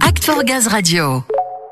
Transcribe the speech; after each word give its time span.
Act 0.00 0.24
for 0.24 0.42
Gaz 0.42 0.66
Radio. 0.66 1.22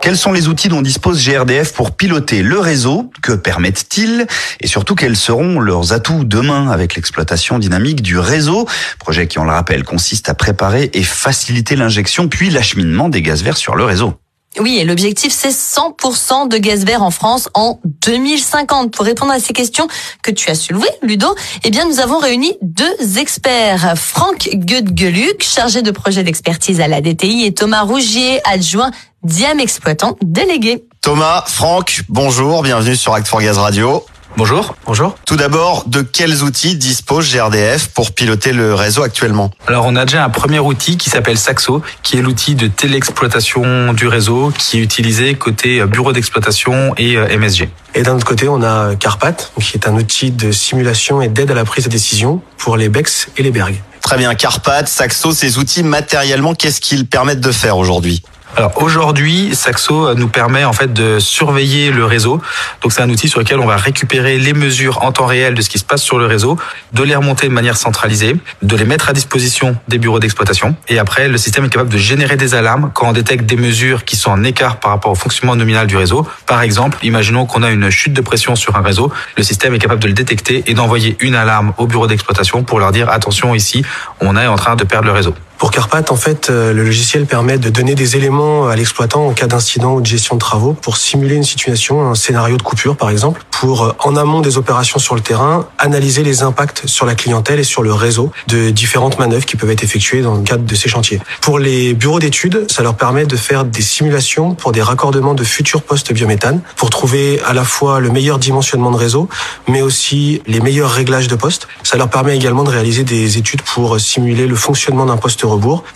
Quels 0.01 0.17
sont 0.17 0.33
les 0.33 0.47
outils 0.47 0.69
dont 0.69 0.83
dispose 0.83 1.25
GRDF 1.27 1.73
pour 1.73 1.91
piloter 1.91 2.43
le 2.43 2.61
réseau 2.61 3.11
Que 3.23 3.33
permettent-ils 3.33 4.27
Et 4.61 4.67
surtout, 4.67 4.95
quels 4.95 5.17
seront 5.17 5.59
leurs 5.59 5.93
atouts 5.93 6.25
demain 6.25 6.71
avec 6.71 6.95
l'exploitation 6.95 7.59
dynamique 7.59 8.03
du 8.03 8.19
réseau 8.19 8.69
Projet 9.01 9.27
qui, 9.27 9.39
on 9.41 9.45
le 9.45 9.51
rappelle, 9.51 9.83
consiste 9.83 10.29
à 10.29 10.35
préparer 10.35 10.91
et 10.93 11.03
faciliter 11.03 11.75
l'injection 11.75 12.29
puis 12.29 12.51
l'acheminement 12.51 13.09
des 13.09 13.23
gaz 13.23 13.43
verts 13.43 13.57
sur 13.57 13.75
le 13.75 13.85
réseau. 13.85 14.15
Oui, 14.61 14.79
et 14.79 14.85
l'objectif, 14.85 15.33
c'est 15.33 15.51
100% 15.51 16.49
de 16.49 16.57
gaz 16.59 16.85
vert 16.85 17.03
en 17.03 17.11
France 17.11 17.49
en 17.55 17.81
2050. 17.85 18.93
Pour 18.93 19.05
répondre 19.05 19.33
à 19.33 19.41
ces 19.41 19.53
questions 19.53 19.89
que 20.23 20.31
tu 20.31 20.51
as 20.51 20.55
soulevées, 20.55 20.87
Ludo, 21.03 21.35
eh 21.65 21.71
bien, 21.71 21.87
nous 21.87 22.01
avons 22.01 22.19
réuni 22.19 22.53
deux 22.63 23.19
experts. 23.19 23.95
Franck 23.97 24.49
Gueudgeluc, 24.53 25.43
chargé 25.43 25.83
de 25.83 25.91
projet 25.91 26.23
d'expertise 26.23 26.81
à 26.81 26.89
la 26.89 27.01
DTI, 27.01 27.45
et 27.45 27.55
Thomas 27.55 27.83
Rougier, 27.83 28.41
adjoint 28.45 28.91
Diam 29.25 29.59
exploitant 29.59 30.17
délégué. 30.23 30.85
Thomas, 31.01 31.45
Franck, 31.47 32.03
bonjour, 32.09 32.63
bienvenue 32.63 32.95
sur 32.95 33.15
Act 33.15 33.27
for 33.27 33.41
Gaz 33.41 33.59
Radio. 33.59 34.05
Bonjour. 34.37 34.75
Bonjour. 34.85 35.15
Tout 35.27 35.37
d'abord, 35.37 35.85
de 35.87 36.03
quels 36.03 36.43
outils 36.43 36.75
dispose 36.75 37.33
GRDF 37.33 37.87
pour 37.89 38.11
piloter 38.11 38.53
le 38.53 38.75
réseau 38.75 39.05
actuellement? 39.05 39.53
Alors, 39.69 39.87
on 39.87 39.95
a 39.95 40.05
déjà 40.05 40.25
un 40.25 40.29
premier 40.29 40.59
outil 40.59 40.97
qui 40.97 41.09
s'appelle 41.09 41.39
Saxo, 41.39 41.83
qui 42.03 42.17
est 42.17 42.21
l'outil 42.21 42.57
de 42.57 42.67
téléexploitation 42.67 43.93
du 43.93 44.09
réseau 44.09 44.53
qui 44.59 44.79
est 44.79 44.83
utilisé 44.83 45.35
côté 45.37 45.81
euh, 45.81 45.87
bureau 45.87 46.13
d'exploitation 46.13 46.95
et 46.97 47.17
euh, 47.17 47.39
MSG. 47.39 47.69
Et 47.95 48.03
d'un 48.03 48.17
autre 48.17 48.27
côté, 48.27 48.49
on 48.49 48.61
a 48.65 48.97
Carpat, 48.97 49.53
qui 49.61 49.77
est 49.77 49.87
un 49.87 49.95
outil 49.95 50.33
de 50.33 50.51
simulation 50.51 51.23
et 51.23 51.29
d'aide 51.29 51.53
à 51.53 51.55
la 51.55 51.65
prise 51.65 51.85
de 51.85 51.91
décision 51.91 52.43
pour 52.59 52.77
les 52.77 52.89
BEX 52.89 53.29
et 53.37 53.45
les 53.45 53.53
Berg. 53.53 53.81
Très 54.01 54.19
bien, 54.19 54.35
Carpat, 54.35 54.87
Saxo, 54.87 55.33
ces 55.33 55.59
outils 55.59 55.85
matériellement, 55.85 56.55
qu'est-ce 56.55 56.81
qu'ils 56.81 57.07
permettent 57.07 57.41
de 57.41 57.53
faire 57.53 57.79
aujourd'hui? 57.79 58.23
Alors 58.57 58.81
aujourd'hui, 58.83 59.55
Saxo 59.55 60.15
nous 60.15 60.29
permet 60.29 60.65
en 60.65 60.73
fait 60.73 60.93
de 60.93 61.19
surveiller 61.19 61.91
le 61.91 62.05
réseau. 62.05 62.41
Donc 62.83 62.93
c'est 62.93 63.03
un 63.03 63.11
outil 63.11 63.29
sur 63.29 63.41
lequel 63.41 63.59
on 63.59 63.67
va 63.67 63.77
récupérer 63.77 64.39
les 64.39 64.53
mesures 64.53 65.03
en 65.03 65.11
temps 65.11 65.27
réel 65.27 65.55
de 65.55 65.63
ce 65.63 65.69
qui 65.69 65.79
se 65.79 65.85
passe 65.85 66.03
sur 66.03 66.19
le 66.19 66.27
réseau, 66.27 66.57
de 66.93 67.03
les 67.03 67.17
remonter 67.17 67.49
de 67.49 67.53
manière 67.53 67.77
centralisée, 67.77 68.37
de 68.63 68.77
les 68.77 68.85
mettre 68.85 69.09
à 69.09 69.13
disposition 69.13 69.77
des 69.89 69.99
bureaux 69.99 70.21
d'exploitation. 70.21 70.77
Et 70.89 71.01
après, 71.01 71.29
le 71.29 71.37
système 71.37 71.65
est 71.65 71.69
capable 71.69 71.91
de 71.91 71.99
générer 71.99 72.37
des 72.37 72.55
alarmes 72.55 72.93
quand 72.95 73.09
on 73.09 73.13
détecte 73.13 73.45
des 73.45 73.57
mesures 73.57 74.05
qui 74.05 74.15
sont 74.15 74.31
en 74.31 74.45
écart 74.45 74.77
par 74.77 74.93
rapport 74.93 75.11
au 75.11 75.17
fonctionnement 75.17 75.57
nominal 75.57 75.89
du 75.89 75.97
réseau. 75.97 76.27
Par 76.47 76.63
exemple, 76.63 76.99
imaginons 77.03 77.47
qu'on 77.47 77.65
a 77.65 77.71
une 77.71 77.91
chute 77.91 78.13
de 78.13 78.21
pression 78.21 78.55
sur 78.55 78.77
un 78.77 78.83
réseau. 78.83 79.13
Le 79.37 79.43
système 79.43 79.75
est 79.75 79.81
capable 79.81 80.01
de 80.01 80.07
le 80.09 80.15
détecter 80.15 80.63
et 80.67 80.75
d'envoyer 80.75 81.17
une 81.19 81.35
alarme 81.35 81.73
au 81.77 81.89
bureau 81.89 82.07
d'exploitation 82.07 82.63
pour 82.63 82.79
leur 82.79 82.93
dire 82.93 83.11
attention 83.11 83.55
ici, 83.55 83.85
on 84.21 84.37
est 84.37 84.47
en 84.47 84.57
train 84.57 84.77
de 84.77 84.85
perdre 84.85 85.07
le 85.07 85.13
réseau. 85.13 85.35
Pour 85.65 85.71
Carpat, 85.71 86.13
en 86.13 86.17
fait, 86.17 86.51
euh, 86.51 86.75
le 86.75 86.85
logiciel 86.85 87.25
permet 87.25 87.57
de 87.57 87.71
donner 87.71 87.95
des 87.95 88.19
éléments 88.19 88.69
à 88.69 88.77
l'exploitant 88.77 89.27
en 89.27 89.33
cas 89.33 89.47
d'incident 89.47 89.95
ou 89.95 90.03
de 90.03 90.07
gestion 90.07 90.35
de 90.35 90.39
travaux 90.39 90.75
pour 90.75 90.99
simuler 90.99 91.37
une 91.37 91.43
situation, 91.43 92.07
un 92.07 92.15
scénario 92.15 92.59
de 92.59 92.63
coupure 92.63 92.99
par 92.99 93.09
exemple, 93.09 93.43
pour, 93.51 93.85
euh, 93.85 93.93
en 94.01 94.15
amont 94.15 94.43
des 94.43 94.59
opérations 94.59 94.99
sur 94.99 95.15
le 95.15 95.23
terrain, 95.23 95.67
analyser 95.79 96.23
les 96.23 96.43
impacts 96.43 96.87
sur 96.87 97.07
la 97.07 97.15
clientèle 97.15 97.61
et 97.61 97.65
sur 97.65 97.83
le 97.83 97.95
réseau 97.95 98.31
de 98.47 98.69
différentes 98.69 99.19
manœuvres 99.19 99.47
qui 99.47 99.57
peuvent 99.57 99.71
être 99.71 99.83
effectuées 99.83 100.21
dans 100.21 100.35
le 100.35 100.43
cadre 100.43 100.65
de 100.65 100.75
ces 100.75 100.91
chantiers. 100.91 101.19
Pour 101.41 101.59
les 101.59 101.95
bureaux 101.95 102.19
d'études, 102.19 102.71
ça 102.71 102.83
leur 102.83 102.95
permet 102.95 103.25
de 103.25 103.37
faire 103.37 103.65
des 103.65 103.81
simulations 103.81 104.55
pour 104.55 104.71
des 104.71 104.83
raccordements 104.83 105.33
de 105.33 105.45
futurs 105.45 105.81
postes 105.81 106.13
biométhane 106.13 106.61
pour 106.77 106.91
trouver 106.91 107.41
à 107.47 107.55
la 107.55 107.65
fois 107.65 108.01
le 108.01 108.11
meilleur 108.11 108.39
dimensionnement 108.39 108.91
de 108.91 108.99
réseau, 108.99 109.31
mais 109.67 109.81
aussi 109.81 110.43
les 110.47 110.61
meilleurs 110.61 110.91
réglages 110.91 111.29
de 111.29 111.37
postes. 111.37 111.69
Ça 111.85 111.97
leur 111.97 112.11
permet 112.11 112.37
également 112.37 112.65
de 112.65 112.71
réaliser 112.71 113.03
des 113.03 113.39
études 113.39 113.63
pour 113.63 113.99
simuler 113.99 114.47
le 114.47 114.57
fonctionnement 114.57 115.07
d'un 115.07 115.17
poste 115.17 115.43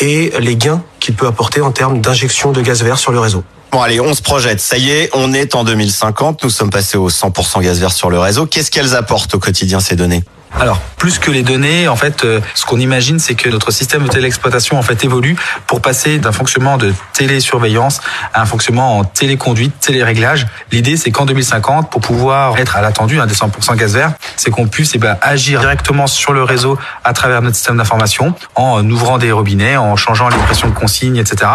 et 0.01 0.33
les 0.39 0.57
gains 0.57 0.83
qu'il 1.01 1.15
peut 1.15 1.27
apporter 1.27 1.61
en 1.61 1.71
termes 1.71 2.01
d'injection 2.01 2.53
de 2.53 2.61
gaz 2.61 2.83
vert 2.83 2.99
sur 2.99 3.13
le 3.13 3.21
réseau. 3.21 3.45
Bon 3.71 3.83
allez, 3.83 4.01
on 4.01 4.15
se 4.15 4.23
projette. 4.23 4.61
Ça 4.61 4.79
y 4.79 4.91
est, 4.91 5.11
on 5.13 5.35
est 5.35 5.55
en 5.55 5.63
2050. 5.65 6.43
Nous 6.43 6.51
sommes 6.51 6.71
passés 6.71 6.97
au 6.97 7.11
100% 7.11 7.63
gaz 7.63 7.79
vert 7.81 7.93
sur 7.93 8.09
le 8.09 8.19
réseau. 8.19 8.47
Qu'est-ce 8.47 8.71
qu'elles 8.71 8.95
apportent 8.95 9.35
au 9.35 9.39
quotidien 9.39 9.81
ces 9.81 9.95
données? 9.95 10.25
Alors, 10.61 10.81
plus 10.97 11.19
que 11.19 11.31
les 11.31 11.43
données, 11.43 11.89
en 11.89 11.97
fait, 11.97 12.25
euh, 12.25 12.41
ce 12.55 12.65
qu'on 12.65 12.79
imagine, 12.79 13.19
c'est 13.19 13.35
que 13.35 13.49
notre 13.49 13.71
système 13.71 14.03
de 14.03 14.09
téléexploitation 14.09 14.79
en 14.79 14.83
fait 14.83 15.05
évolue 15.05 15.37
pour 15.67 15.81
passer 15.81 16.19
d'un 16.19 16.33
fonctionnement 16.33 16.77
de 16.77 16.93
télésurveillance 17.13 18.01
à 18.35 18.43
un 18.43 18.47
fonctionnement 18.47 18.99
en 18.99 19.05
téléconduite, 19.05 19.79
téléréglage. 19.79 20.47
L'idée, 20.73 20.97
c'est 20.97 21.11
qu'en 21.11 21.27
2050, 21.27 21.91
pour 21.91 22.01
pouvoir 22.01 22.59
être 22.59 22.77
à 22.77 22.83
l'attendu, 22.83 23.21
un 23.21 23.27
des 23.27 23.35
100% 23.35 23.77
gaz 23.77 23.95
vert, 23.95 24.13
c'est 24.37 24.51
qu'on 24.51 24.67
puisse 24.67 24.93
eh 24.95 24.99
ben, 24.99 25.17
agir 25.23 25.61
directement 25.61 26.07
sur 26.07 26.33
le 26.33 26.43
réseau 26.43 26.79
à 27.05 27.13
travers 27.13 27.43
notre 27.43 27.57
système 27.57 27.77
d'information 27.77 28.35
en 28.57 28.89
ouvrant 28.91 29.19
des 29.19 29.31
robinets, 29.31 29.77
en 29.77 29.97
changeant 29.97 30.29
les 30.29 30.37
pressions 30.39 30.69
de 30.69 30.75
consignes, 30.75 31.17
etc., 31.17 31.53